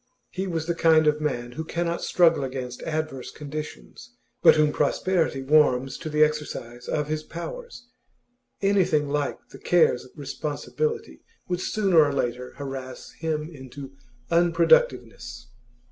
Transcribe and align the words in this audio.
He 0.31 0.47
was 0.47 0.65
the 0.65 0.73
kind 0.73 1.05
of 1.05 1.21
man 1.21 1.51
who 1.51 1.63
cannot 1.63 2.01
struggle 2.01 2.43
against 2.43 2.81
adverse 2.81 3.29
conditions, 3.29 4.15
but 4.41 4.55
whom 4.55 4.71
prosperity 4.71 5.43
warms 5.43 5.95
to 5.99 6.09
the 6.09 6.23
exercise 6.23 6.87
of 6.87 7.07
his 7.07 7.21
powers. 7.21 7.85
Anything 8.63 9.09
like 9.09 9.37
the 9.49 9.59
cares 9.59 10.05
of 10.05 10.09
responsibility 10.17 11.21
would 11.47 11.61
sooner 11.61 12.03
or 12.03 12.13
later 12.13 12.53
harass 12.55 13.11
him 13.11 13.47
into 13.53 13.95
unproductiveness. 14.31 15.49